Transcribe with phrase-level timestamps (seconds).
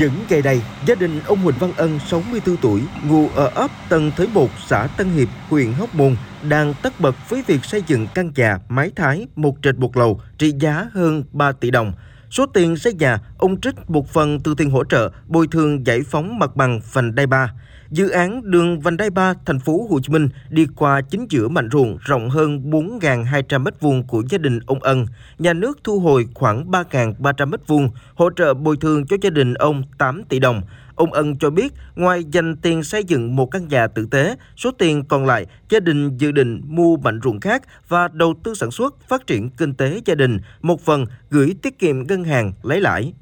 [0.00, 4.12] Những ngày này, gia đình ông Huỳnh Văn Ân, 64 tuổi, ngụ ở ấp Tân
[4.16, 6.16] Thới Bột xã Tân Hiệp, huyện Hóc Môn,
[6.48, 10.20] đang tất bật với việc xây dựng căn nhà mái thái một trệt một lầu
[10.38, 11.92] trị giá hơn 3 tỷ đồng.
[12.30, 16.00] Số tiền xây nhà, ông trích một phần từ tiền hỗ trợ bồi thường giải
[16.10, 17.52] phóng mặt bằng vành đai 3.
[17.90, 21.48] Dự án đường vành đai 3 thành phố Hồ Chí Minh đi qua chính giữa
[21.48, 25.06] mảnh ruộng rộng hơn 4.200 m2 của gia đình ông Ân.
[25.38, 29.82] Nhà nước thu hồi khoảng 3.300 m2, hỗ trợ bồi thường cho gia đình ông
[29.98, 30.62] 8 tỷ đồng.
[30.94, 34.70] Ông Ân cho biết, ngoài dành tiền xây dựng một căn nhà tử tế, số
[34.78, 38.70] tiền còn lại gia đình dự định mua mảnh ruộng khác và đầu tư sản
[38.70, 42.80] xuất, phát triển kinh tế gia đình, một phần gửi tiết kiệm ngân hàng lấy
[42.80, 43.12] lãi.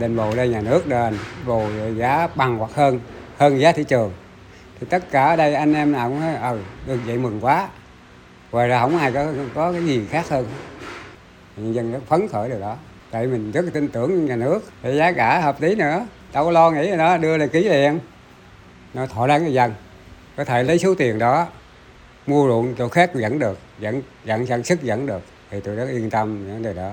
[0.00, 1.14] Đền bù đây nhà nước đền
[1.46, 1.62] bù
[1.96, 3.00] giá bằng hoặc hơn
[3.38, 4.12] hơn giá thị trường.
[4.80, 7.68] Thì tất cả ở đây anh em nào cũng nói ừ được vậy mừng quá.
[8.52, 10.46] Ngoài ra không ai có có cái gì khác hơn.
[11.56, 12.76] Nhân dân rất phấn khởi điều đó.
[13.10, 16.06] Tại mình rất tin tưởng nhà nước thì giá cả hợp lý nữa.
[16.32, 17.98] Đâu có lo nghĩ rồi đó, đưa lại ký liền.
[18.94, 19.74] Nó thỏa đáng cho dân.
[20.36, 21.46] Có thể lấy số tiền đó,
[22.26, 25.22] mua ruộng chỗ khác vẫn được, vẫn vẫn sản xuất vẫn được.
[25.50, 26.92] Thì tôi rất yên tâm vấn đề đó.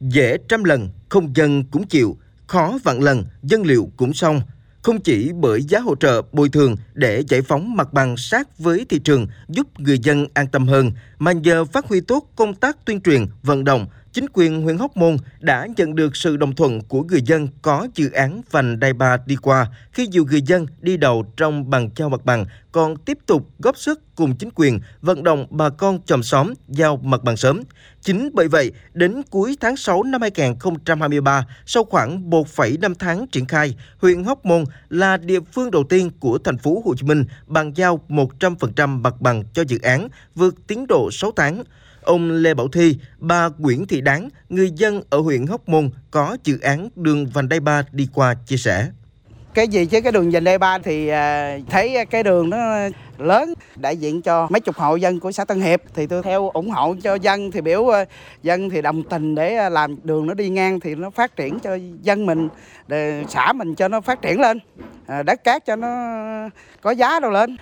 [0.00, 2.16] Dễ trăm lần, không dân cũng chịu.
[2.46, 4.40] Khó vạn lần, dân liệu cũng xong
[4.84, 8.86] không chỉ bởi giá hỗ trợ bồi thường để giải phóng mặt bằng sát với
[8.88, 12.84] thị trường giúp người dân an tâm hơn, mà nhờ phát huy tốt công tác
[12.84, 16.80] tuyên truyền, vận động, chính quyền huyện Hóc Môn đã nhận được sự đồng thuận
[16.80, 20.66] của người dân có dự án vành đai ba đi qua khi nhiều người dân
[20.80, 24.80] đi đầu trong bằng giao mặt bằng còn tiếp tục góp sức cùng chính quyền
[25.02, 27.62] vận động bà con chòm xóm giao mặt bằng sớm.
[28.02, 33.74] Chính bởi vậy, đến cuối tháng 6 năm 2023, sau khoảng 1,5 tháng triển khai,
[33.98, 37.72] huyện Hóc Môn là địa phương đầu tiên của thành phố Hồ Chí Minh bàn
[37.76, 41.64] giao 100% mặt bằng cho dự án vượt tiến độ 6 tháng.
[42.04, 46.36] Ông Lê Bảo Thi, bà Nguyễn Thị Đáng, người dân ở huyện Hóc Môn có
[46.44, 48.88] dự án đường vành đai 3 đi qua chia sẻ.
[49.54, 50.00] Cái gì chứ?
[50.00, 52.58] Cái đường vành đai 3 thì à, thấy cái đường nó
[53.18, 55.80] lớn đại diện cho mấy chục hộ dân của xã Tân Hiệp.
[55.94, 58.04] Thì tôi theo ủng hộ cho dân thì biểu à,
[58.42, 61.60] dân thì đồng tình để à, làm đường nó đi ngang thì nó phát triển
[61.60, 62.48] cho dân mình
[62.88, 64.58] để xã mình cho nó phát triển lên
[65.24, 65.88] đất cát cho nó
[66.80, 67.56] có giá đâu lên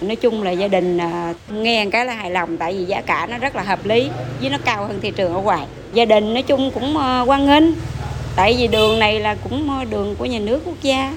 [0.00, 3.26] nói chung là gia đình à, nghe cái là hài lòng tại vì giá cả
[3.30, 4.08] nó rất là hợp lý
[4.40, 5.66] với nó cao hơn thị trường ở ngoài.
[5.94, 7.64] Gia đình nói chung cũng à, quan nghênh
[8.36, 11.14] tại vì đường này là cũng à, đường của nhà nước quốc gia.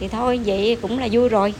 [0.00, 1.54] Thì thôi vậy cũng là vui rồi.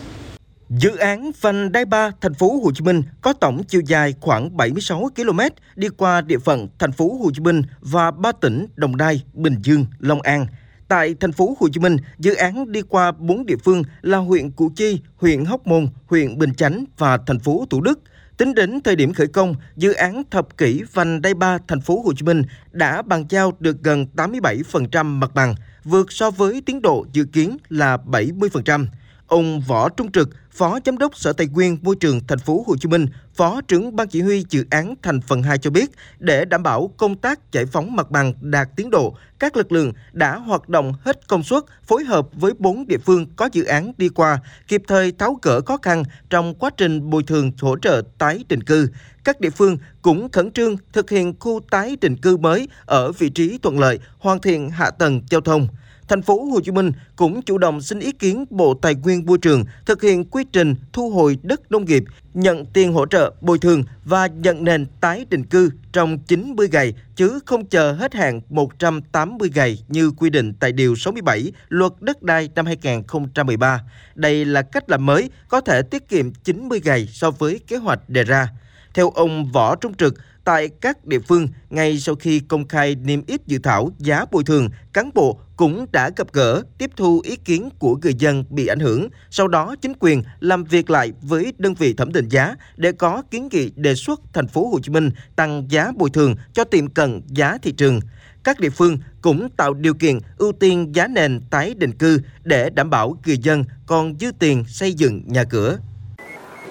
[0.68, 4.56] Dự án vành đai 3 thành phố Hồ Chí Minh có tổng chiều dài khoảng
[4.56, 5.40] 76 km
[5.76, 9.56] đi qua địa phận thành phố Hồ Chí Minh và ba tỉnh Đồng Nai, Bình
[9.62, 10.46] Dương, Long An.
[10.92, 14.50] Tại thành phố Hồ Chí Minh, dự án đi qua bốn địa phương là huyện
[14.50, 18.00] Củ Chi, huyện Hóc Môn, huyện Bình Chánh và thành phố Thủ Đức.
[18.36, 22.02] Tính đến thời điểm khởi công, dự án thập kỷ vành đai 3 thành phố
[22.04, 22.42] Hồ Chí Minh
[22.72, 25.54] đã bàn giao được gần 87% mặt bằng,
[25.84, 28.86] vượt so với tiến độ dự kiến là 70%.
[29.32, 32.76] Ông Võ Trung Trực, Phó Giám đốc Sở Tài nguyên Môi trường Thành phố Hồ
[32.76, 36.44] Chí Minh, Phó trưởng Ban chỉ huy dự án thành phần 2 cho biết, để
[36.44, 40.36] đảm bảo công tác giải phóng mặt bằng đạt tiến độ, các lực lượng đã
[40.36, 44.08] hoạt động hết công suất phối hợp với 4 địa phương có dự án đi
[44.08, 44.38] qua,
[44.68, 48.62] kịp thời tháo gỡ khó khăn trong quá trình bồi thường hỗ trợ tái định
[48.62, 48.88] cư.
[49.24, 53.30] Các địa phương cũng khẩn trương thực hiện khu tái định cư mới ở vị
[53.30, 55.68] trí thuận lợi, hoàn thiện hạ tầng giao thông
[56.12, 59.38] thành phố Hồ Chí Minh cũng chủ động xin ý kiến Bộ Tài nguyên Môi
[59.38, 63.58] trường thực hiện quy trình thu hồi đất nông nghiệp, nhận tiền hỗ trợ bồi
[63.58, 68.40] thường và nhận nền tái định cư trong 90 ngày chứ không chờ hết hạn
[68.48, 73.82] 180 ngày như quy định tại Điều 67 Luật Đất đai năm 2013.
[74.14, 78.08] Đây là cách làm mới có thể tiết kiệm 90 ngày so với kế hoạch
[78.08, 78.48] đề ra.
[78.94, 80.14] Theo ông Võ Trung Trực,
[80.44, 84.44] tại các địa phương, ngay sau khi công khai niêm yết dự thảo giá bồi
[84.44, 88.66] thường, cán bộ cũng đã gặp gỡ, tiếp thu ý kiến của người dân bị
[88.66, 89.08] ảnh hưởng.
[89.30, 93.22] Sau đó, chính quyền làm việc lại với đơn vị thẩm định giá để có
[93.30, 96.88] kiến nghị đề xuất thành phố Hồ Chí Minh tăng giá bồi thường cho tiệm
[96.88, 98.00] cận giá thị trường.
[98.44, 102.70] Các địa phương cũng tạo điều kiện ưu tiên giá nền tái định cư để
[102.70, 105.78] đảm bảo người dân còn dư tiền xây dựng nhà cửa.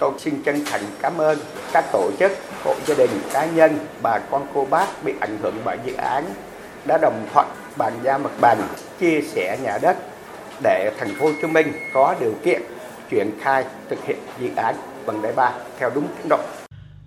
[0.02, 1.40] Tôi xin chân thành cảm ơn
[1.74, 2.32] các tổ chức,
[2.64, 6.24] hộ gia đình, cá nhân, bà con cô bác bị ảnh hưởng bởi dự án
[6.86, 8.68] đã đồng thuận bàn giao mặt bằng,
[9.00, 9.98] chia sẻ nhà đất
[10.64, 12.62] để thành phố Hồ Chí Minh có điều kiện
[13.10, 14.76] triển khai thực hiện dự án
[15.06, 16.40] bằng đại ba theo đúng tiến độ.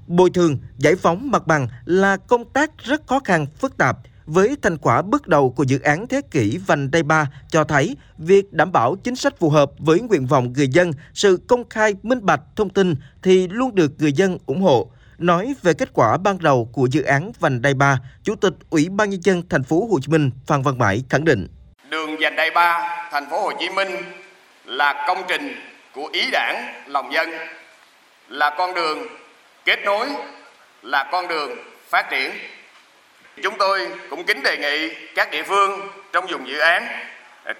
[0.06, 3.96] Bồi thường, giải phóng mặt bằng là công tác rất khó khăn, phức tạp.
[4.26, 7.96] Với thành quả bước đầu của dự án thế kỷ vành đai 3 cho thấy
[8.18, 11.94] việc đảm bảo chính sách phù hợp với nguyện vọng người dân, sự công khai
[12.02, 14.90] minh bạch thông tin thì luôn được người dân ủng hộ.
[15.18, 18.88] Nói về kết quả ban đầu của dự án vành đai 3, Chủ tịch Ủy
[18.88, 21.48] ban nhân dân thành phố Hồ Chí Minh Phan Văn Mãi khẳng định
[21.94, 23.88] đường vành đai 3 thành phố Hồ Chí Minh
[24.64, 25.56] là công trình
[25.94, 27.30] của ý đảng lòng dân,
[28.28, 28.98] là con đường
[29.64, 30.08] kết nối,
[30.82, 31.50] là con đường
[31.88, 32.30] phát triển.
[33.42, 36.86] Chúng tôi cũng kính đề nghị các địa phương trong vùng dự án,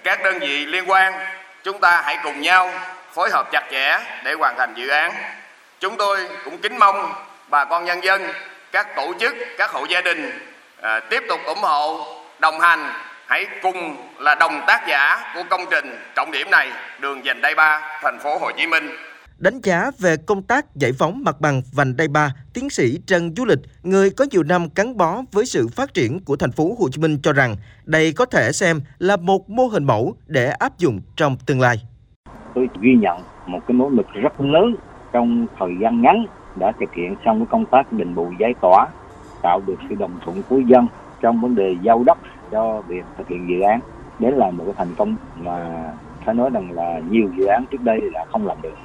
[0.03, 1.13] các đơn vị liên quan,
[1.63, 2.71] chúng ta hãy cùng nhau
[3.13, 5.13] phối hợp chặt chẽ để hoàn thành dự án.
[5.79, 7.13] Chúng tôi cũng kính mong
[7.47, 8.33] bà con nhân dân,
[8.71, 10.39] các tổ chức, các hộ gia đình
[10.81, 12.05] à, tiếp tục ủng hộ,
[12.39, 12.93] đồng hành,
[13.27, 17.55] hãy cùng là đồng tác giả của công trình trọng điểm này, đường dành đai
[17.55, 18.97] 3, thành phố Hồ Chí Minh.
[19.37, 23.35] Đánh giá về công tác giải phóng mặt bằng vành đai 3, tiến sĩ Trần
[23.35, 26.75] Du Lịch, người có nhiều năm gắn bó với sự phát triển của thành phố
[26.79, 27.55] Hồ Chí Minh cho rằng
[27.85, 31.75] đây có thể xem là một mô hình mẫu để áp dụng trong tương lai.
[32.55, 34.75] Tôi ghi nhận một cái nỗ lực rất lớn
[35.13, 36.25] trong thời gian ngắn
[36.59, 38.87] đã thực hiện xong cái công tác đền bù giải tỏa,
[39.41, 40.87] tạo được sự đồng thuận của dân
[41.21, 42.17] trong vấn đề giao đất
[42.51, 43.79] cho việc thực hiện dự án.
[44.19, 45.83] Đấy là một cái thành công mà
[46.25, 48.75] phải nói rằng là nhiều dự án trước đây là không làm được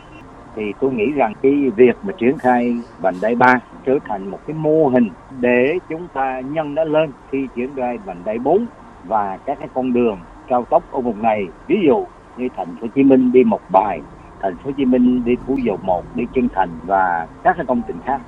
[0.57, 4.39] thì tôi nghĩ rằng cái việc mà triển khai vành đai ba trở thành một
[4.47, 5.09] cái mô hình
[5.41, 8.67] để chúng ta nhân nó lên khi triển khai vành đai 4
[9.05, 10.19] và các cái con đường
[10.49, 11.47] cao tốc ở vùng này.
[11.67, 12.07] Ví dụ
[12.37, 14.01] như thành phố Hồ Chí Minh đi một bài,
[14.41, 17.67] thành phố Hồ Chí Minh đi Phú Dầu một, đi Chân Thành và các cái
[17.67, 18.21] công trình khác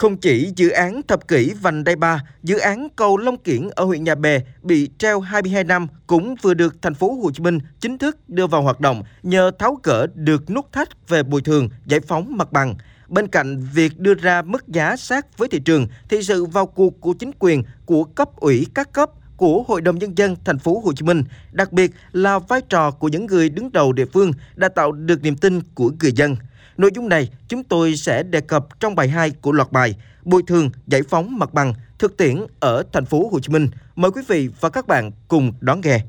[0.00, 3.84] không chỉ dự án thập kỷ vành đai 3, dự án cầu Long Kiển ở
[3.84, 7.58] huyện Nhà Bè bị treo 22 năm cũng vừa được thành phố Hồ Chí Minh
[7.80, 11.68] chính thức đưa vào hoạt động nhờ tháo gỡ được nút thắt về bồi thường,
[11.86, 12.74] giải phóng mặt bằng.
[13.08, 17.00] Bên cạnh việc đưa ra mức giá sát với thị trường thì sự vào cuộc
[17.00, 20.82] của chính quyền, của cấp ủy các cấp của Hội đồng nhân dân thành phố
[20.84, 24.32] Hồ Chí Minh, đặc biệt là vai trò của những người đứng đầu địa phương
[24.54, 26.36] đã tạo được niềm tin của người dân.
[26.80, 29.94] Nội dung này chúng tôi sẽ đề cập trong bài 2 của loạt bài
[30.24, 33.68] Bồi thường, giải phóng mặt bằng, thực tiễn ở thành phố Hồ Chí Minh.
[33.96, 36.00] Mời quý vị và các bạn cùng đón nghe.